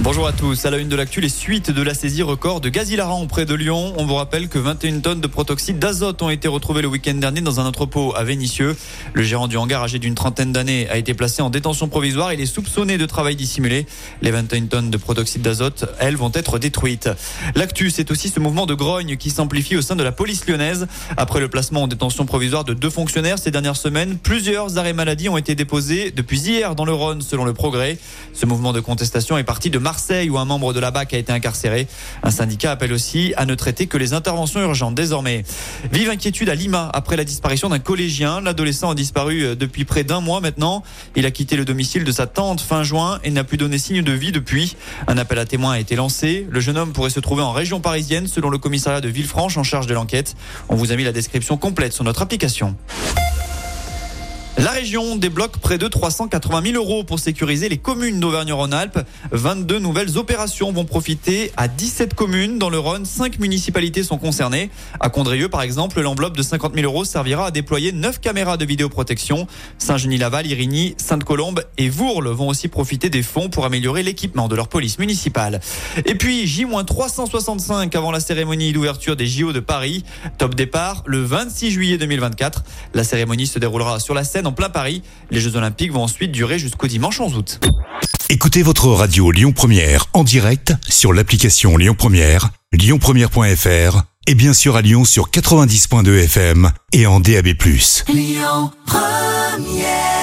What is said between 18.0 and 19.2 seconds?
aussi ce mouvement de grogne